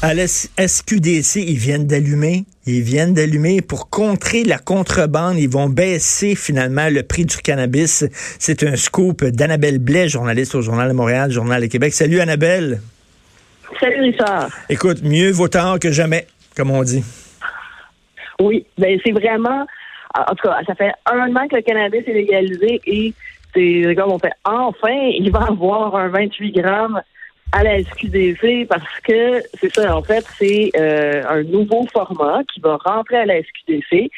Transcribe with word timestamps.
À 0.00 0.14
la 0.14 0.28
SQDC, 0.28 1.36
ils 1.36 1.58
viennent 1.58 1.88
d'allumer. 1.88 2.44
Ils 2.66 2.82
viennent 2.82 3.14
d'allumer 3.14 3.62
pour 3.62 3.90
contrer 3.90 4.44
la 4.44 4.58
contrebande. 4.58 5.38
Ils 5.38 5.48
vont 5.48 5.68
baisser 5.68 6.36
finalement 6.36 6.88
le 6.88 7.02
prix 7.02 7.24
du 7.24 7.36
cannabis. 7.38 8.04
C'est 8.38 8.62
un 8.62 8.76
scoop 8.76 9.24
d'Annabelle 9.24 9.80
Blais, 9.80 10.08
journaliste 10.08 10.54
au 10.54 10.62
Journal 10.62 10.88
de 10.88 10.92
Montréal, 10.92 11.32
Journal 11.32 11.60
de 11.62 11.66
Québec. 11.66 11.94
Salut 11.94 12.20
Annabelle. 12.20 12.80
Salut 13.80 14.02
Richard. 14.02 14.50
Écoute, 14.68 15.02
mieux 15.02 15.32
vaut 15.32 15.48
tard 15.48 15.80
que 15.80 15.90
jamais, 15.90 16.28
comme 16.56 16.70
on 16.70 16.84
dit. 16.84 17.02
Oui, 18.40 18.66
ben 18.78 19.00
c'est 19.04 19.12
vraiment, 19.12 19.66
en 20.14 20.34
tout 20.36 20.48
cas, 20.48 20.60
ça 20.64 20.76
fait 20.76 20.92
un 21.06 21.34
an 21.34 21.48
que 21.48 21.56
le 21.56 21.62
cannabis 21.62 22.02
est 22.06 22.12
légalisé 22.12 22.80
et 22.86 23.12
c'est 23.52 23.94
comme 23.96 24.12
on 24.12 24.18
fait 24.20 24.32
enfin, 24.44 25.10
il 25.18 25.28
va 25.32 25.46
avoir 25.48 25.96
un 25.96 26.08
28 26.08 26.52
grammes 26.52 27.02
à 27.52 27.62
la 27.62 27.82
SQDC 27.82 28.66
parce 28.68 29.00
que 29.00 29.42
c'est 29.54 29.72
ça, 29.74 29.96
en 29.96 30.02
fait, 30.02 30.24
c'est 30.38 30.70
euh, 30.76 31.22
un 31.28 31.42
nouveau 31.42 31.86
format 31.92 32.42
qui 32.52 32.60
va 32.60 32.76
rentrer 32.84 33.16
à 33.16 33.26
la 33.26 33.42
SQDC, 33.42 34.10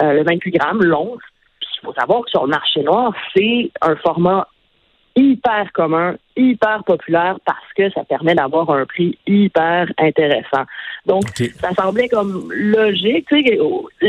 euh, 0.00 0.12
le 0.12 0.22
28 0.24 0.50
grammes, 0.52 0.82
l'once. 0.82 1.20
Puis 1.60 1.68
il 1.82 1.86
faut 1.86 1.94
savoir 1.94 2.22
que 2.24 2.30
sur 2.30 2.44
le 2.44 2.50
marché 2.50 2.82
noir, 2.82 3.12
c'est 3.34 3.70
un 3.82 3.96
format 3.96 4.46
hyper 5.16 5.72
commun, 5.72 6.16
hyper 6.36 6.84
populaire 6.84 7.38
parce 7.46 7.72
que 7.74 7.90
ça 7.90 8.04
permet 8.04 8.34
d'avoir 8.34 8.68
un 8.70 8.84
prix 8.84 9.18
hyper 9.26 9.90
intéressant. 9.98 10.64
Donc, 11.06 11.24
ça 11.58 11.72
semblait 11.72 12.08
comme 12.08 12.52
logique. 12.52 13.26
Tu 13.28 13.42
sais, 13.42 13.58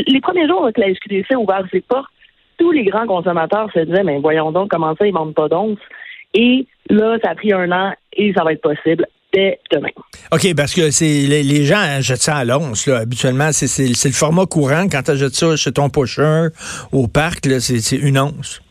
les 0.06 0.20
premiers 0.20 0.46
jours 0.46 0.68
que 0.74 0.80
la 0.80 0.94
SQDC 0.94 1.32
a 1.32 1.38
ouvert 1.38 1.64
ses 1.72 1.80
portes, 1.80 2.10
tous 2.58 2.72
les 2.72 2.84
grands 2.84 3.06
consommateurs 3.06 3.70
se 3.72 3.80
disaient, 3.80 4.02
mais 4.02 4.18
voyons 4.18 4.52
donc 4.52 4.70
comment 4.70 4.94
ça, 4.96 5.06
ils 5.06 5.12
ne 5.12 5.18
vendent 5.18 5.34
pas 5.34 5.48
d'once? 5.48 5.78
Et 6.34 6.66
là, 6.90 7.18
ça 7.22 7.30
a 7.30 7.34
pris 7.34 7.52
un 7.52 7.70
an 7.72 7.92
et 8.12 8.32
ça 8.34 8.44
va 8.44 8.52
être 8.52 8.62
possible 8.62 9.06
dès 9.32 9.58
demain. 9.70 9.88
OK, 10.32 10.54
parce 10.56 10.74
que 10.74 10.90
c'est 10.90 11.26
les, 11.26 11.64
gens 11.64 12.00
jettent 12.00 12.22
ça 12.22 12.36
à 12.36 12.44
l'once. 12.44 12.88
Habituellement, 12.88 13.50
c'est 13.52 14.08
le 14.08 14.14
format 14.14 14.46
courant. 14.46 14.86
Quand 14.90 15.02
tu 15.02 15.10
achètes 15.12 15.34
ça 15.34 15.56
chez 15.56 15.72
ton 15.72 15.90
pocheur 15.90 16.50
au 16.92 17.08
parc, 17.08 17.46
c'est 17.60 17.96
une 17.96 18.18
once. 18.18 18.62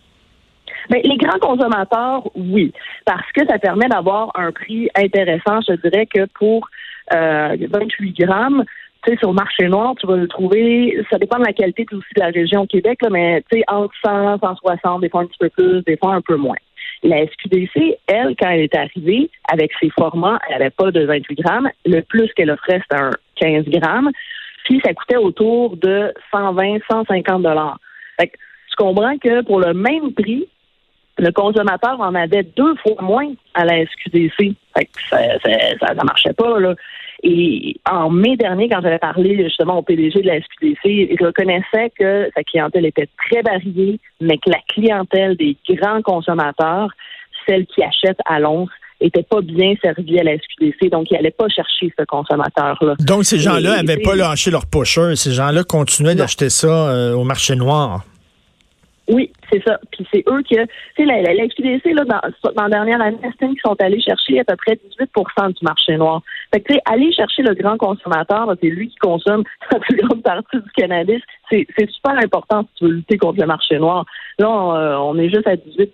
Ben, 0.89 1.01
les 1.03 1.17
grands 1.17 1.39
consommateurs, 1.39 2.29
oui, 2.35 2.71
parce 3.05 3.29
que 3.33 3.45
ça 3.45 3.59
permet 3.59 3.89
d'avoir 3.89 4.31
un 4.35 4.51
prix 4.51 4.89
intéressant. 4.95 5.59
Je 5.67 5.73
dirais 5.73 6.05
que 6.05 6.25
pour 6.39 6.69
euh, 7.13 7.57
28 7.69 8.17
grammes, 8.17 8.63
tu 9.03 9.11
sais, 9.11 9.17
sur 9.17 9.29
le 9.29 9.35
marché 9.35 9.67
noir, 9.67 9.95
tu 9.99 10.07
vas 10.07 10.15
le 10.15 10.27
trouver, 10.27 10.97
ça 11.09 11.17
dépend 11.17 11.39
de 11.39 11.45
la 11.45 11.53
qualité 11.53 11.85
aussi 11.91 12.13
de 12.15 12.21
la 12.21 12.27
région 12.27 12.61
au 12.61 12.67
Québec, 12.67 12.99
là, 13.01 13.09
mais 13.09 13.43
tu 13.51 13.57
sais, 13.57 13.63
entre 13.67 13.93
100, 14.03 14.39
160, 14.39 15.01
des 15.01 15.09
fois 15.09 15.21
un 15.21 15.25
petit 15.25 15.37
peu 15.39 15.49
plus, 15.49 15.81
des 15.83 15.97
fois 15.97 16.13
un 16.13 16.21
peu 16.21 16.37
moins. 16.37 16.55
La 17.03 17.25
SQDC, 17.25 17.97
elle, 18.07 18.35
quand 18.39 18.49
elle 18.49 18.61
est 18.61 18.75
arrivée, 18.75 19.29
avec 19.51 19.71
ses 19.79 19.89
formats, 19.91 20.39
elle 20.47 20.57
n'avait 20.57 20.71
pas 20.71 20.91
de 20.91 21.05
28 21.05 21.35
grammes. 21.39 21.69
Le 21.85 22.01
plus 22.01 22.31
qu'elle 22.33 22.49
offrait, 22.49 22.81
c'était 22.81 23.01
un 23.01 23.11
15 23.35 23.65
grammes. 23.65 24.11
Puis 24.65 24.81
ça 24.83 24.93
coûtait 24.93 25.17
autour 25.17 25.77
de 25.77 26.13
120, 26.31 26.79
150 26.89 27.43
dollars. 27.43 27.79
Fait 28.19 28.27
que 28.27 28.37
tu 28.69 28.75
comprends 28.75 29.17
que 29.17 29.43
pour 29.43 29.59
le 29.59 29.73
même 29.73 30.13
prix, 30.13 30.47
le 31.19 31.31
consommateur 31.31 31.99
en 31.99 32.13
avait 32.15 32.43
deux 32.43 32.75
fois 32.75 33.01
moins 33.01 33.31
à 33.53 33.65
la 33.65 33.85
SQDC. 33.85 34.55
Fait 34.75 34.85
que 34.85 35.01
ça, 35.09 35.17
ça, 35.39 35.95
ça 35.95 36.03
marchait 36.03 36.33
pas, 36.33 36.59
là. 36.59 36.75
Et 37.23 37.79
en 37.89 38.09
mai 38.09 38.37
dernier, 38.37 38.69
quand 38.69 38.81
j'avais 38.81 38.99
parlé 38.99 39.43
justement 39.43 39.79
au 39.79 39.81
PDG 39.81 40.21
de 40.21 40.27
la 40.27 40.39
SQDC, 40.39 40.85
il 40.85 41.17
reconnaissait 41.19 41.91
que 41.97 42.29
sa 42.35 42.43
clientèle 42.43 42.85
était 42.85 43.09
très 43.27 43.41
variée, 43.41 43.99
mais 44.21 44.37
que 44.37 44.49
la 44.49 44.59
clientèle 44.69 45.35
des 45.35 45.57
grands 45.69 46.01
consommateurs, 46.01 46.89
celle 47.47 47.65
qui 47.65 47.81
achète 47.83 48.17
à 48.25 48.39
l'once, 48.39 48.69
était 48.99 49.23
pas 49.23 49.41
bien 49.41 49.73
servie 49.81 50.19
à 50.19 50.23
la 50.23 50.37
SQDC, 50.37 50.89
donc 50.91 51.09
il 51.11 51.15
n'allait 51.15 51.31
pas 51.31 51.47
chercher 51.49 51.93
ce 51.97 52.03
consommateur-là. 52.05 52.95
Donc 52.99 53.25
ces 53.25 53.39
gens-là 53.39 53.81
n'avaient 53.81 54.01
pas 54.01 54.15
lâché 54.15 54.51
leur 54.51 54.65
pocheur, 54.65 55.15
ces 55.15 55.31
gens-là 55.31 55.63
continuaient 55.63 56.15
d'acheter 56.15 56.49
ça 56.49 56.89
euh, 56.89 57.13
au 57.13 57.23
marché 57.23 57.55
noir. 57.55 58.03
Oui, 59.07 59.31
c'est 59.51 59.63
ça. 59.63 59.79
Puis 59.91 60.05
c'est 60.11 60.23
eux 60.29 60.41
qui, 60.43 60.55
tu 60.55 60.61
sais, 60.97 61.05
la, 61.05 61.21
la, 61.21 61.33
là, 61.33 62.03
dans, 62.05 62.51
dans 62.53 62.63
la 62.63 62.69
dernière 62.69 63.01
année, 63.01 63.17
estime 63.23 63.51
qu'ils 63.51 63.61
sont 63.65 63.75
allés 63.79 64.01
chercher 64.01 64.39
à 64.39 64.43
peu 64.43 64.55
près 64.55 64.79
18% 64.99 65.53
du 65.53 65.63
marché 65.63 65.97
noir. 65.97 66.21
Fait 66.53 66.61
que, 66.61 66.67
tu 66.67 66.73
sais, 66.75 66.81
aller 66.85 67.11
chercher 67.13 67.43
le 67.43 67.53
grand 67.53 67.77
consommateur, 67.77 68.53
c'est 68.61 68.69
lui 68.69 68.89
qui 68.89 68.97
consomme 68.97 69.43
la 69.71 69.79
plus 69.79 69.95
grande 69.95 70.23
partie 70.23 70.57
du 70.57 70.69
cannabis. 70.75 71.21
C'est 71.49 71.67
super 71.89 72.17
important 72.17 72.63
si 72.63 72.69
tu 72.79 72.85
veux 72.85 72.91
lutter 72.91 73.17
contre 73.17 73.39
le 73.39 73.47
marché 73.47 73.77
noir. 73.79 74.05
Là, 74.39 74.49
on, 74.49 75.15
euh, 75.15 75.21
est 75.21 75.29
juste 75.29 75.47
à 75.47 75.55
18 75.55 75.93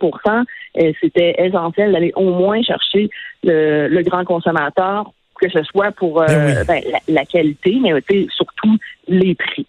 et 0.75 0.95
c'était 0.99 1.35
essentiel 1.37 1.91
d'aller 1.91 2.11
au 2.15 2.31
moins 2.31 2.61
chercher 2.63 3.09
le, 3.43 3.87
le 3.87 4.01
grand 4.01 4.25
consommateur, 4.25 5.11
que 5.39 5.49
ce 5.49 5.63
soit 5.63 5.91
pour 5.91 6.21
euh, 6.21 6.25
ben 6.27 6.65
ben, 6.67 6.81
la, 6.91 6.99
la, 7.07 7.25
qualité, 7.25 7.77
mais 7.81 7.93
surtout 8.29 8.77
les 9.07 9.35
prix. 9.35 9.67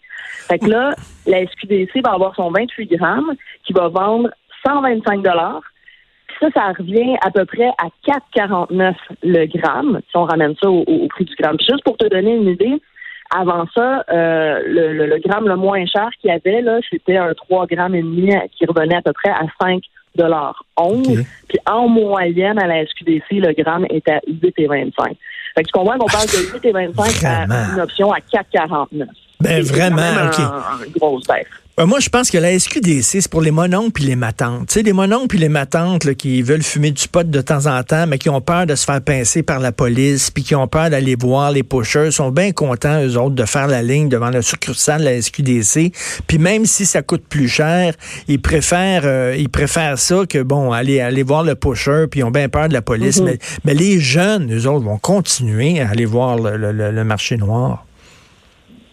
Fait 0.49 0.59
que 0.59 0.67
là, 0.67 0.95
la 1.27 1.47
SQDC 1.47 2.03
va 2.05 2.12
avoir 2.12 2.34
son 2.34 2.50
28 2.50 2.87
grammes 2.87 3.33
qui 3.65 3.72
va 3.72 3.89
vendre 3.89 4.31
125 4.67 5.22
dollars. 5.22 5.62
Ça, 6.41 6.49
ça 6.53 6.72
revient 6.77 7.17
à 7.25 7.31
peu 7.31 7.45
près 7.45 7.71
à 7.78 7.89
4,49 8.06 8.95
le 9.22 9.47
gramme, 9.47 10.00
si 10.11 10.17
on 10.17 10.25
ramène 10.25 10.55
ça 10.61 10.69
au, 10.69 11.06
prix 11.09 11.25
du 11.25 11.34
gramme. 11.37 11.56
juste 11.61 11.84
pour 11.84 11.97
te 11.97 12.06
donner 12.06 12.34
une 12.34 12.49
idée, 12.49 12.81
avant 13.34 13.65
ça, 13.75 14.05
euh, 14.11 14.61
le, 14.67 15.19
gramme 15.19 15.49
le 15.49 15.56
moins 15.56 15.84
cher 15.87 16.09
qu'il 16.21 16.31
y 16.31 16.33
avait, 16.33 16.61
là, 16.61 16.78
c'était 16.91 17.16
un 17.16 17.33
3 17.34 17.66
grammes 17.66 17.95
et 17.95 18.03
demi 18.03 18.33
qui 18.53 18.66
revenait 18.66 18.97
à 18.97 19.03
peu 19.03 19.12
près 19.12 19.31
à 19.31 19.43
5 19.62 19.83
dollars 20.16 20.65
11. 20.77 21.25
Puis 21.49 21.59
en 21.66 21.89
moyenne, 21.89 22.59
à 22.59 22.66
la 22.66 22.84
SQDC, 22.87 23.25
le 23.33 23.53
gramme 23.53 23.87
est 23.91 24.09
à 24.09 24.19
8,25. 24.28 25.16
Fait 25.56 25.62
que 25.62 25.69
tu 25.69 25.72
comprends 25.72 25.99
qu'on 25.99 26.06
parle 26.06 26.27
de 26.27 26.59
8,25 26.59 27.27
à 27.27 27.75
une 27.75 27.81
option 27.81 28.12
à 28.12 28.19
4,49. 28.19 29.06
Ben 29.41 29.62
vraiment, 29.62 30.27
OK. 30.27 30.41
Euh, 31.81 31.87
moi, 31.87 31.99
je 31.99 32.09
pense 32.09 32.31
que 32.31 32.39
la 32.39 32.56
SQDC, 32.56 33.03
c'est 33.03 33.28
pour 33.28 33.43
les 33.43 33.50
mononcles 33.50 33.91
puis 33.91 34.05
les 34.05 34.15
matantes. 34.15 34.69
Tu 34.69 34.75
sais, 34.75 34.83
les 34.83 34.93
mononcles 34.93 35.27
puis 35.27 35.39
les 35.39 35.49
matantes 35.49 36.15
qui 36.15 36.41
veulent 36.41 36.62
fumer 36.62 36.93
du 36.93 37.09
pot 37.09 37.28
de 37.28 37.41
temps 37.41 37.67
en 37.67 37.83
temps, 37.83 38.06
mais 38.06 38.19
qui 38.19 38.28
ont 38.28 38.41
peur 38.41 38.65
de 38.65 38.77
se 38.77 38.84
faire 38.84 39.00
pincer 39.00 39.43
par 39.43 39.59
la 39.59 39.72
police, 39.72 40.31
puis 40.31 40.45
qui 40.45 40.55
ont 40.55 40.69
peur 40.69 40.89
d'aller 40.89 41.17
voir 41.17 41.50
les 41.50 41.65
pocheurs, 41.65 42.12
sont 42.12 42.31
bien 42.31 42.53
contents, 42.53 43.03
eux 43.05 43.19
autres, 43.19 43.34
de 43.34 43.45
faire 43.45 43.67
la 43.67 43.83
ligne 43.83 44.09
devant 44.09 44.31
le 44.31 44.41
succursale 44.41 45.00
de 45.00 45.06
la 45.06 45.21
SQDC. 45.21 45.91
Puis 46.28 46.39
même 46.39 46.65
si 46.65 46.87
ça 46.87 47.03
coûte 47.03 47.25
plus 47.28 47.49
cher, 47.49 47.95
ils 48.28 48.41
préfèrent 48.41 49.03
euh, 49.05 49.34
ils 49.37 49.49
préfèrent 49.49 49.99
ça 49.99 50.27
que, 50.28 50.41
bon, 50.41 50.71
aller, 50.71 51.01
aller 51.01 51.25
voir 51.25 51.43
le 51.43 51.56
pocheur, 51.56 52.06
puis 52.09 52.21
ils 52.21 52.25
ont 52.25 52.31
bien 52.31 52.49
peur 52.49 52.69
de 52.69 52.72
la 52.72 52.83
police. 52.83 53.21
Mm-hmm. 53.21 53.25
mais, 53.25 53.39
mais, 53.65 53.75
les 53.75 53.99
jeunes, 53.99 54.55
eux 54.55 54.69
autres, 54.69 54.84
vont 54.84 54.99
continuer 54.99 55.81
à 55.81 55.91
aller 55.91 56.05
voir 56.05 56.39
le, 56.39 56.71
le 56.71 57.05
marché 57.05 57.37
noir. 57.37 57.84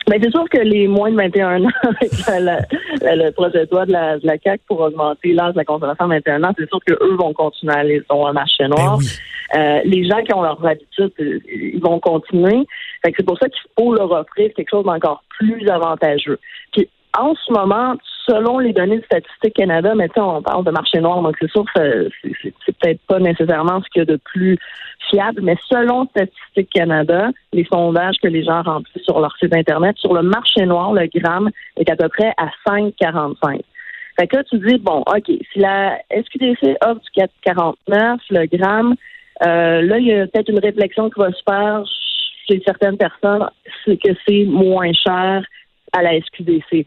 Mais 0.09 0.19
ben, 0.19 0.23
c'est 0.25 0.31
sûr 0.31 0.49
que 0.49 0.57
les 0.57 0.87
moins 0.87 1.11
de 1.11 1.15
21 1.15 1.63
ans, 1.63 1.69
avec 1.83 2.11
le 3.01 3.31
projet 3.31 3.65
de 3.65 3.71
loi 3.71 3.85
de 3.85 3.91
la, 3.91 4.17
de 4.17 4.25
la 4.25 4.37
CAQ 4.37 4.63
pour 4.67 4.79
augmenter 4.81 5.33
l'âge 5.33 5.53
de 5.53 5.57
la 5.57 5.65
consommation 5.65 6.05
à 6.05 6.07
21 6.07 6.43
ans, 6.43 6.53
c'est 6.57 6.67
sûr 6.67 6.79
qu'eux 6.85 7.15
vont 7.15 7.33
continuer 7.33 7.73
à 7.73 7.79
aller 7.79 8.01
sur 8.09 8.27
un 8.27 8.33
marché 8.33 8.67
noir. 8.67 8.97
Ben 8.97 9.05
euh, 9.53 9.81
les 9.83 10.07
gens 10.07 10.23
qui 10.23 10.33
ont 10.33 10.41
leurs 10.41 10.65
habitudes, 10.65 11.11
ils 11.19 11.81
vont 11.81 11.99
continuer. 11.99 12.65
c'est 13.03 13.25
pour 13.25 13.37
ça 13.37 13.49
qu'il 13.49 13.61
faut 13.77 13.93
leur 13.93 14.11
offrir 14.11 14.49
quelque 14.55 14.69
chose 14.69 14.85
d'encore 14.85 15.23
plus 15.37 15.67
avantageux. 15.67 16.39
Puis 16.71 16.87
en 17.17 17.35
ce 17.35 17.51
moment, 17.51 17.95
selon 18.27 18.59
les 18.59 18.73
données 18.73 18.99
de 18.99 19.03
Statistique 19.03 19.55
Canada, 19.55 19.93
mais 19.95 20.09
on 20.17 20.41
parle 20.41 20.63
de 20.63 20.71
marché 20.71 20.99
noir, 20.99 21.21
donc 21.21 21.35
c'est 21.39 21.51
sûr 21.51 21.65
que 21.73 22.09
c'est 22.23 22.77
peut-être 22.77 23.01
pas 23.07 23.19
nécessairement 23.19 23.81
ce 23.81 23.89
qu'il 23.89 23.99
y 23.99 24.03
a 24.03 24.05
de 24.05 24.17
plus 24.17 24.57
fiable, 25.09 25.41
mais 25.41 25.57
selon 25.67 26.05
Statistique 26.05 26.69
Canada, 26.73 27.29
les 27.53 27.65
sondages 27.65 28.15
que 28.21 28.27
les 28.27 28.43
gens 28.43 28.61
remplissent 28.61 29.03
sur 29.03 29.19
leur 29.19 29.35
site 29.37 29.55
Internet, 29.55 29.97
sur 29.97 30.13
le 30.13 30.21
marché 30.21 30.65
noir, 30.65 30.93
le 30.93 31.07
gramme 31.13 31.49
est 31.77 31.89
à 31.89 31.95
peu 31.95 32.09
près 32.09 32.33
à 32.37 32.49
5,45. 32.67 33.61
Fait 34.19 34.27
que 34.27 34.37
là, 34.37 34.43
tu 34.43 34.59
dis, 34.59 34.77
bon, 34.77 35.03
OK, 35.07 35.25
si 35.25 35.59
la 35.59 35.97
SQDC 36.11 36.77
offre 36.85 37.01
du 37.01 37.21
4,49, 37.45 38.17
le 38.29 38.57
gramme, 38.57 38.95
euh, 39.43 39.81
là, 39.81 39.97
il 39.97 40.07
y 40.07 40.13
a 40.13 40.27
peut-être 40.27 40.49
une 40.49 40.59
réflexion 40.59 41.09
qui 41.09 41.19
va 41.19 41.31
se 41.31 41.41
faire 41.47 41.83
chez 42.47 42.61
certaines 42.65 42.97
personnes, 42.97 43.47
c'est 43.85 43.97
que 43.97 44.11
c'est 44.27 44.43
moins 44.45 44.91
cher 44.93 45.43
à 45.93 46.01
la 46.01 46.19
SQDC. 46.19 46.85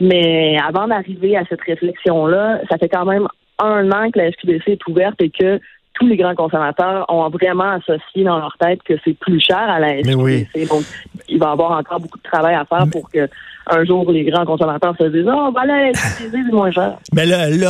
Mais 0.00 0.58
avant 0.58 0.88
d'arriver 0.88 1.36
à 1.36 1.44
cette 1.48 1.62
réflexion-là, 1.62 2.60
ça 2.68 2.78
fait 2.78 2.88
quand 2.88 3.06
même 3.06 3.26
un 3.58 3.90
an 3.90 4.10
que 4.10 4.18
la 4.18 4.30
SQDC 4.30 4.68
est 4.68 4.86
ouverte 4.86 5.20
et 5.20 5.30
que 5.30 5.58
tous 5.94 6.06
les 6.06 6.16
grands 6.16 6.34
consommateurs 6.34 7.06
ont 7.08 7.28
vraiment 7.30 7.72
associé 7.72 8.24
dans 8.24 8.38
leur 8.38 8.54
tête 8.60 8.82
que 8.82 8.94
c'est 9.02 9.16
plus 9.18 9.40
cher 9.40 9.58
à 9.58 9.78
la 9.78 10.02
SQDC. 10.02 10.68
Donc, 10.68 10.82
il 11.28 11.38
va 11.38 11.46
y 11.46 11.52
avoir 11.52 11.78
encore 11.78 12.00
beaucoup 12.00 12.18
de 12.18 12.22
travail 12.22 12.54
à 12.54 12.66
faire 12.66 12.86
pour 12.92 13.10
que 13.10 13.28
un 13.68 13.84
jour 13.84 14.10
les 14.12 14.24
grands 14.24 14.44
consommateurs 14.44 14.94
se 14.98 15.04
disent 15.04 15.26
Oh, 15.26 15.50
ben 15.52 15.64
la 15.64 15.92
SQDC, 15.94 16.30
c'est 16.32 16.52
moins 16.52 16.70
cher. 16.70 16.98
Mais 17.14 17.24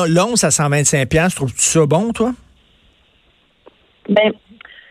l'once 0.09 0.43
à 0.43 0.51
125 0.51 1.09
trouves-tu 1.35 1.63
ça 1.63 1.87
bon, 1.87 2.13
toi? 2.13 2.33
Ben 4.09 4.33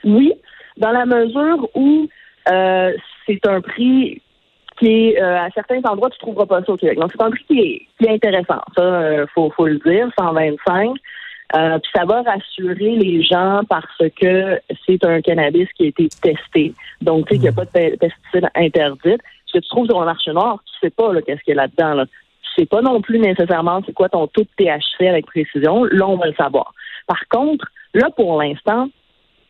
oui, 0.03 0.33
dans 0.77 0.91
la 0.91 1.05
mesure 1.05 1.69
où 1.75 2.07
euh, 2.49 2.91
c'est 3.25 3.45
un 3.47 3.61
prix 3.61 4.21
qui 4.77 4.87
est 4.87 5.21
euh, 5.21 5.39
à 5.39 5.49
certains 5.51 5.81
endroits 5.89 6.09
tu 6.09 6.19
trouveras 6.19 6.45
pas 6.45 6.63
ça 6.63 6.73
au 6.73 6.77
Québec. 6.77 6.99
Donc 6.99 7.11
c'est 7.11 7.23
un 7.23 7.31
prix 7.31 7.45
qui 7.47 7.87
est, 8.01 8.09
intéressant, 8.09 8.61
ça 8.75 8.81
euh, 8.81 9.25
faut 9.33 9.49
faut 9.51 9.67
le 9.67 9.79
dire, 9.79 10.09
125. 10.17 10.95
Euh, 11.55 11.77
puis 11.77 11.91
ça 11.95 12.05
va 12.05 12.23
rassurer 12.23 12.95
les 12.95 13.21
gens 13.21 13.61
parce 13.69 14.01
que 14.19 14.59
c'est 14.85 15.05
un 15.05 15.21
cannabis 15.21 15.67
qui 15.73 15.83
a 15.83 15.87
été 15.87 16.09
testé. 16.09 16.73
Donc, 17.01 17.27
tu 17.27 17.35
sais 17.35 17.35
qu'il 17.35 17.41
n'y 17.43 17.47
a 17.49 17.51
pas 17.51 17.65
de 17.65 17.95
pesticides 17.97 18.49
interdits. 18.55 19.17
Ce 19.45 19.53
que 19.53 19.59
tu 19.59 19.69
trouves 19.69 19.85
sur 19.85 19.99
le 19.99 20.05
marché 20.05 20.33
noir, 20.33 20.59
tu 20.65 20.73
sais 20.81 20.89
pas 20.89 21.13
qu'est-ce 21.21 21.41
qu'il 21.43 21.55
y 21.55 21.57
a 21.57 21.61
là-dedans. 21.61 21.93
Là. 21.93 22.05
Tu 22.07 22.61
sais 22.61 22.65
pas 22.65 22.81
non 22.81 22.99
plus 22.99 23.19
nécessairement 23.19 23.81
c'est 23.85 23.93
quoi 23.93 24.09
ton 24.09 24.27
taux 24.27 24.41
de 24.41 24.49
THC 24.57 25.07
avec 25.07 25.27
précision. 25.27 25.83
Là, 25.83 26.07
on 26.07 26.17
va 26.17 26.25
le 26.25 26.33
savoir. 26.33 26.73
Par 27.07 27.23
contre, 27.29 27.67
là, 27.93 28.09
pour 28.15 28.41
l'instant, 28.41 28.89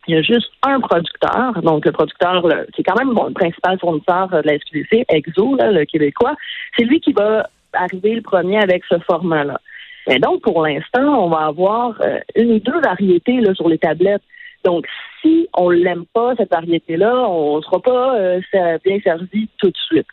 il 0.06 0.14
y 0.14 0.18
a 0.18 0.22
juste 0.22 0.50
un 0.62 0.80
producteur, 0.80 1.60
donc 1.62 1.84
le 1.84 1.92
producteur, 1.92 2.46
qui 2.72 2.80
est 2.80 2.84
quand 2.84 2.98
même 2.98 3.12
le 3.12 3.32
principal 3.32 3.78
fournisseur 3.78 4.28
de 4.28 4.42
la 4.44 4.58
SQDC, 4.58 5.04
Exo, 5.08 5.56
le 5.58 5.84
québécois, 5.84 6.34
c'est 6.76 6.84
lui 6.84 7.00
qui 7.00 7.12
va 7.12 7.48
arriver 7.72 8.14
le 8.14 8.22
premier 8.22 8.58
avec 8.58 8.84
ce 8.88 8.98
format-là. 9.00 9.60
Et 10.08 10.18
donc, 10.18 10.42
pour 10.42 10.64
l'instant, 10.64 11.24
on 11.24 11.28
va 11.28 11.46
avoir 11.46 12.00
euh, 12.00 12.20
une 12.36 12.52
ou 12.52 12.58
deux 12.60 12.80
variétés 12.80 13.40
là, 13.40 13.54
sur 13.54 13.68
les 13.68 13.78
tablettes. 13.78 14.22
Donc, 14.64 14.86
si 15.20 15.48
on 15.54 15.70
l'aime 15.70 16.04
pas, 16.12 16.34
cette 16.36 16.50
variété-là, 16.50 17.28
on 17.28 17.56
ne 17.56 17.62
sera 17.62 17.80
pas 17.80 18.16
euh, 18.16 18.40
bien 18.84 19.00
servi 19.00 19.48
tout 19.58 19.70
de 19.70 19.76
suite. 19.76 20.06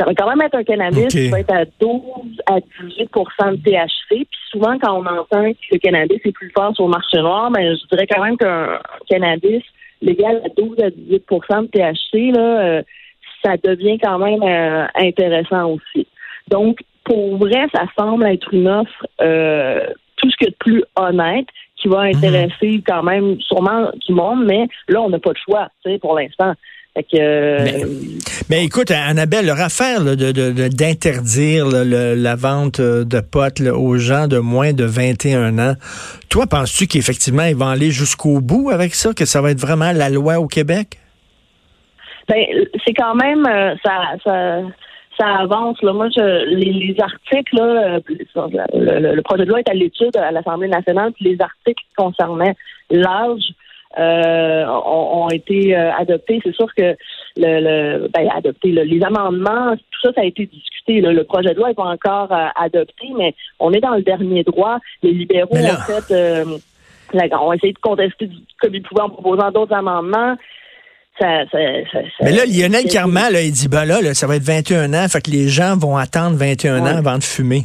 Ça 0.00 0.06
va 0.06 0.14
quand 0.14 0.30
même 0.30 0.40
être 0.40 0.54
un 0.54 0.64
cannabis 0.64 1.08
qui 1.08 1.28
va 1.28 1.40
être 1.40 1.52
à 1.52 1.66
12 1.78 2.00
à 2.46 2.58
18% 2.58 3.50
de 3.50 3.56
THC. 3.56 4.08
Puis 4.08 4.40
souvent, 4.50 4.78
quand 4.78 4.94
on 4.94 5.04
entend 5.04 5.52
que 5.52 5.58
le 5.72 5.78
cannabis 5.78 6.20
est 6.24 6.32
plus 6.32 6.50
fort 6.56 6.74
sur 6.74 6.84
le 6.84 6.90
marché 6.92 7.18
noir, 7.18 7.50
ben, 7.50 7.76
je 7.76 7.86
dirais 7.94 8.06
quand 8.06 8.24
même 8.24 8.38
qu'un 8.38 8.80
cannabis 9.10 9.62
légal 10.00 10.40
à 10.42 10.48
12 10.56 10.78
à 10.80 10.88
18% 10.88 11.62
de 11.62 11.66
THC, 11.66 12.34
là, 12.34 12.60
euh, 12.60 12.82
ça 13.44 13.58
devient 13.62 13.98
quand 14.02 14.18
même 14.18 14.42
intéressant 14.94 15.72
aussi. 15.72 16.06
Donc, 16.48 16.78
pour 17.04 17.36
vrai, 17.36 17.66
ça 17.74 17.84
semble 17.98 18.24
être 18.26 18.54
une 18.54 18.68
offre 18.68 19.06
euh, 19.20 19.86
tout 20.16 20.30
ce 20.30 20.36
que 20.36 20.50
de 20.50 20.56
plus 20.58 20.82
honnête 20.96 21.46
qui 21.76 21.88
va 21.88 22.04
mhm. 22.04 22.16
intéresser 22.16 22.82
quand 22.86 23.02
même 23.02 23.38
sûrement 23.40 23.90
tout 24.06 24.12
le 24.12 24.14
monde, 24.14 24.44
mais 24.46 24.66
là, 24.88 25.02
on 25.02 25.10
n'a 25.10 25.18
pas 25.18 25.32
de 25.32 25.38
choix, 25.38 25.68
tu 25.84 25.90
sais, 25.90 25.98
pour 25.98 26.18
l'instant. 26.18 26.54
Euh, 26.98 27.66
mais, 28.50 28.64
écoute, 28.64 28.90
Annabelle, 28.90 29.46
leur 29.46 29.60
affaire 29.60 30.04
d'interdire 30.04 31.66
la 31.66 32.34
vente 32.34 32.80
euh, 32.80 33.04
de 33.04 33.20
potes 33.20 33.60
aux 33.60 33.96
gens 33.96 34.26
de 34.26 34.38
moins 34.38 34.72
de 34.72 34.84
21 34.84 35.58
ans, 35.58 35.74
toi, 36.28 36.46
penses-tu 36.46 36.86
qu'effectivement, 36.88 37.44
ils 37.44 37.56
vont 37.56 37.68
aller 37.68 37.90
jusqu'au 37.90 38.40
bout 38.40 38.70
avec 38.70 38.94
ça, 38.94 39.14
que 39.14 39.24
ça 39.24 39.40
va 39.40 39.52
être 39.52 39.60
vraiment 39.60 39.92
la 39.92 40.10
loi 40.10 40.40
au 40.40 40.48
Québec? 40.48 40.98
Ben, 42.28 42.44
c'est 42.84 42.94
quand 42.94 43.14
même, 43.14 43.44
ça, 43.84 44.16
ça 44.24 44.60
ça 45.20 45.26
avance. 45.40 45.80
Là. 45.82 45.92
Moi, 45.92 46.08
je, 46.16 46.54
les, 46.54 46.96
articles, 47.00 47.56
là, 47.56 47.98
euh, 47.98 48.00
le, 49.14 49.20
projet 49.22 49.44
de 49.44 49.50
loi 49.50 49.60
est 49.60 49.70
à 49.70 49.74
l'étude 49.74 50.16
à 50.16 50.30
l'Assemblée 50.30 50.68
nationale, 50.68 51.12
puis 51.12 51.26
les 51.26 51.40
articles 51.40 51.82
qui 51.82 51.94
concernaient 51.96 52.56
l'âge 52.90 53.42
euh, 53.98 54.66
ont, 54.66 55.28
été 55.30 55.76
euh, 55.76 55.92
adoptés. 55.92 56.40
C'est 56.44 56.54
sûr 56.54 56.72
que 56.74 56.96
le, 57.36 57.60
le 57.60 58.08
ben, 58.08 58.28
adopté, 58.34 58.70
les 58.70 59.02
amendements, 59.02 59.74
tout 59.76 60.00
ça, 60.02 60.12
ça 60.14 60.20
a 60.20 60.24
été 60.24 60.46
discuté. 60.46 61.00
Le 61.00 61.24
projet 61.24 61.50
de 61.50 61.56
loi 61.58 61.68
n'est 61.68 61.74
pas 61.74 61.84
encore 61.84 62.32
adopté, 62.56 63.06
mais 63.16 63.34
on 63.58 63.72
est 63.72 63.80
dans 63.80 63.94
le 63.94 64.02
dernier 64.02 64.44
droit. 64.44 64.78
Les 65.02 65.12
libéraux 65.12 65.56
ont 65.56 66.00
fait 66.00 66.60
ont 67.32 67.52
essayé 67.52 67.72
de 67.72 67.78
contester 67.78 68.30
comme 68.60 68.74
ils 68.74 68.82
pouvaient 68.82 69.02
en 69.02 69.10
proposant 69.10 69.50
d'autres 69.50 69.74
amendements. 69.74 70.36
Mais 71.20 72.32
là, 72.32 72.46
Lionel 72.46 72.84
Carman, 72.84 73.30
là, 73.32 73.42
il 73.42 73.52
dit, 73.52 73.68
ben 73.68 73.84
là, 73.84 74.14
ça 74.14 74.26
va 74.26 74.36
être 74.36 74.42
21 74.42 74.94
ans, 74.94 75.06
fait 75.08 75.20
que 75.20 75.30
les 75.30 75.48
gens 75.48 75.76
vont 75.76 75.96
attendre 75.96 76.36
21 76.36 76.80
ans 76.80 76.96
avant 76.96 77.18
de 77.18 77.22
fumer. 77.22 77.64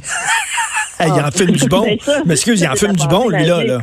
il 0.99 1.11
en 1.11 1.19
ah, 1.23 1.31
fume 1.31 1.51
du 1.51 1.67
bon. 1.67 1.85
Mais 2.25 2.33
excuse, 2.33 2.61
il 2.61 2.67
en 2.67 2.75
fume 2.75 2.95
du 2.95 3.07
bon, 3.07 3.29
lui, 3.29 3.45
là. 3.45 3.79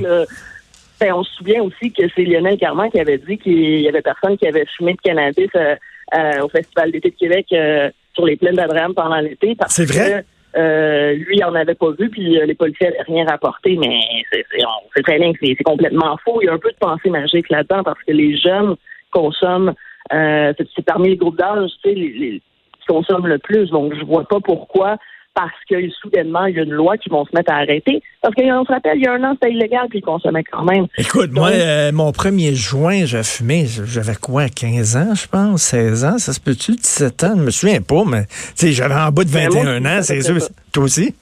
Ben, 1.02 1.14
on 1.14 1.24
se 1.24 1.34
souvient 1.34 1.64
aussi 1.64 1.92
que 1.92 2.04
c'est 2.14 2.22
Lionel 2.22 2.56
Carman 2.56 2.88
qui 2.88 3.00
avait 3.00 3.18
dit 3.18 3.36
qu'il 3.36 3.80
y 3.80 3.88
avait 3.88 4.02
personne 4.02 4.38
qui 4.38 4.46
avait 4.46 4.66
fumé 4.76 4.92
de 4.92 5.00
cannabis 5.00 5.48
euh, 5.56 5.74
euh, 6.14 6.42
au 6.44 6.48
Festival 6.48 6.92
d'été 6.92 7.10
de 7.10 7.16
Québec 7.16 7.46
euh, 7.52 7.90
sur 8.14 8.24
les 8.24 8.36
plaines 8.36 8.54
d'Abraham 8.54 8.94
pendant 8.94 9.18
l'été. 9.18 9.56
C'est 9.66 9.84
vrai? 9.84 10.24
Euh, 10.56 11.14
lui, 11.14 11.38
il 11.38 11.44
en 11.44 11.56
avait 11.56 11.74
pas 11.74 11.90
vu, 11.98 12.08
puis 12.08 12.38
les 12.46 12.54
policiers 12.54 12.86
n'avaient 12.86 13.02
rien 13.02 13.26
rapporté, 13.26 13.76
mais 13.76 13.98
c'est 14.30 15.02
très 15.02 15.18
bien 15.18 15.32
que 15.32 15.38
c'est 15.42 15.56
complètement 15.64 16.16
faux. 16.24 16.40
Il 16.40 16.44
y 16.44 16.48
a 16.48 16.52
un 16.52 16.58
peu 16.58 16.70
de 16.70 16.76
pensée 16.76 17.10
magique 17.10 17.50
là-dedans 17.50 17.82
parce 17.82 18.00
que 18.04 18.12
les 18.12 18.36
jeunes 18.36 18.76
consomment, 19.10 19.74
c'est 20.08 20.84
parmi 20.86 21.08
les 21.08 21.16
groupes 21.16 21.38
d'âge, 21.38 21.70
tu 21.82 21.88
sais, 21.88 21.94
les, 21.96 22.40
qui 22.78 22.86
consomment 22.86 23.26
le 23.26 23.38
plus. 23.38 23.70
Donc, 23.70 23.92
je 23.98 24.04
vois 24.04 24.24
pas 24.28 24.38
pourquoi 24.38 24.98
parce 25.34 25.52
que 25.68 25.76
soudainement, 26.02 26.44
il 26.46 26.56
y 26.56 26.60
a 26.60 26.62
une 26.62 26.72
loi 26.72 26.96
qui 26.98 27.08
vont 27.08 27.24
se 27.24 27.30
mettre 27.34 27.52
à 27.52 27.56
arrêter. 27.56 28.02
Parce 28.20 28.34
qu'on 28.34 28.64
se 28.64 28.72
rappelle, 28.72 28.98
il 28.98 29.04
y 29.04 29.06
a 29.06 29.14
un 29.14 29.24
an, 29.24 29.34
c'était 29.34 29.52
illégal, 29.52 29.86
puis 29.88 30.00
ils 30.00 30.04
consommaient 30.04 30.44
quand 30.44 30.64
même. 30.64 30.86
Écoute, 30.98 31.32
moi, 31.32 31.50
euh, 31.50 31.90
mon 31.92 32.12
premier 32.12 32.54
juin, 32.54 33.04
j'ai 33.06 33.22
fumé, 33.22 33.66
j'avais 33.66 34.14
quoi, 34.14 34.48
15 34.48 34.96
ans, 34.96 35.14
je 35.14 35.26
pense, 35.26 35.62
16 35.62 36.04
ans, 36.04 36.18
ça 36.18 36.32
se 36.32 36.40
peut-tu, 36.40 36.72
17 36.72 37.24
ans, 37.24 37.34
je 37.36 37.42
me 37.42 37.50
souviens 37.50 37.80
pas, 37.80 38.04
mais 38.06 38.26
j'avais 38.60 38.94
en 38.94 39.10
bas 39.10 39.24
de 39.24 39.30
21 39.30 39.80
ben, 39.80 39.86
ans, 39.86 40.02
c'est 40.02 40.20
sûr. 40.22 40.36
Toi 40.72 40.84
aussi? 40.84 41.14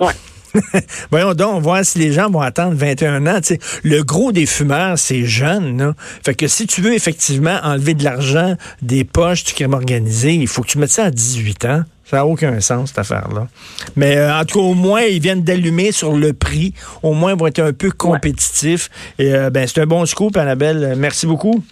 Ouais. 0.00 0.12
Voyons 1.10 1.34
donc, 1.34 1.62
voir 1.62 1.84
si 1.84 1.98
les 1.98 2.12
gens 2.12 2.30
vont 2.30 2.40
attendre 2.40 2.74
21 2.74 3.26
ans. 3.26 3.40
le 3.82 4.02
gros 4.02 4.32
des 4.32 4.46
fumeurs, 4.46 4.98
c'est 4.98 5.24
jeune. 5.24 5.78
Là. 5.78 5.94
Fait 6.24 6.34
que 6.34 6.46
si 6.46 6.66
tu 6.66 6.80
veux 6.80 6.94
effectivement 6.94 7.58
enlever 7.62 7.94
de 7.94 8.04
l'argent 8.04 8.54
des 8.82 9.04
poches 9.04 9.44
du 9.44 9.52
crime 9.52 9.74
organisé, 9.74 10.34
il 10.34 10.46
faut 10.46 10.62
que 10.62 10.68
tu 10.68 10.78
mettes 10.78 10.90
ça 10.90 11.04
à 11.04 11.10
18 11.10 11.64
ans. 11.64 11.82
Ça 12.04 12.18
n'a 12.18 12.26
aucun 12.26 12.60
sens, 12.60 12.90
cette 12.90 12.98
affaire-là. 12.98 13.48
Mais 13.96 14.16
euh, 14.16 14.38
en 14.38 14.44
tout 14.44 14.58
cas, 14.58 14.64
au 14.64 14.74
moins, 14.74 15.02
ils 15.02 15.20
viennent 15.20 15.42
d'allumer 15.42 15.90
sur 15.90 16.12
le 16.14 16.32
prix. 16.32 16.74
Au 17.02 17.14
moins, 17.14 17.32
ils 17.32 17.38
vont 17.38 17.46
être 17.46 17.60
un 17.60 17.72
peu 17.72 17.90
compétitifs. 17.90 18.90
Et 19.18 19.34
euh, 19.34 19.50
ben, 19.50 19.66
c'est 19.66 19.80
un 19.80 19.86
bon 19.86 20.04
scoop, 20.04 20.36
Annabelle. 20.36 20.94
Merci 20.96 21.26
beaucoup. 21.26 21.64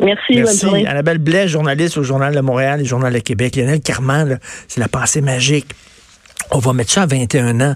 Merci, 0.00 0.34
Merci. 0.36 0.86
Annabelle 0.86 1.18
Blais, 1.18 1.48
journaliste 1.48 1.98
au 1.98 2.02
Journal 2.02 2.34
de 2.34 2.40
Montréal 2.40 2.80
et 2.80 2.84
Journal 2.84 3.12
de 3.12 3.18
Québec. 3.18 3.56
Lionel 3.56 3.80
Carman, 3.80 4.38
c'est 4.68 4.80
la 4.80 4.88
pensée 4.88 5.20
magique 5.20 5.74
on 6.50 6.58
va 6.58 6.72
mettre 6.72 6.90
ça 6.90 7.02
à 7.02 7.06
21 7.06 7.60
ans. 7.60 7.74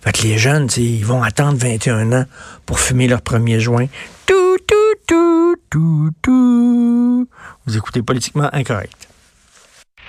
Fait 0.00 0.12
que 0.12 0.22
les 0.22 0.38
jeunes, 0.38 0.68
ils 0.76 1.04
vont 1.04 1.22
attendre 1.22 1.58
21 1.58 2.12
ans 2.12 2.24
pour 2.66 2.78
fumer 2.78 3.08
leur 3.08 3.22
premier 3.22 3.60
joint. 3.60 3.86
Tout, 4.26 4.56
tout, 4.66 4.94
tout, 5.06 5.56
tout, 5.70 6.10
tout. 6.22 7.28
Vous 7.66 7.76
écoutez 7.76 8.02
politiquement 8.02 8.48
incorrect. 8.52 9.07